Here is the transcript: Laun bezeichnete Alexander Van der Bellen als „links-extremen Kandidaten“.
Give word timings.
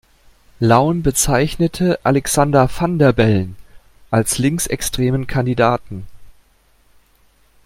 Laun 0.59 1.03
bezeichnete 1.03 1.99
Alexander 2.03 2.67
Van 2.75 2.97
der 2.97 3.13
Bellen 3.13 3.55
als 4.09 4.39
„links-extremen 4.39 5.27
Kandidaten“. 5.27 6.07